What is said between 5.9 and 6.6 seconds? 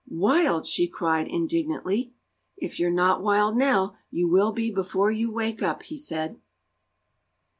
said.